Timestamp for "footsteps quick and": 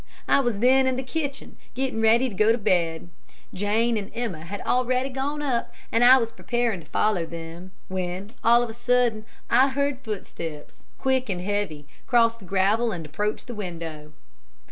9.99-11.41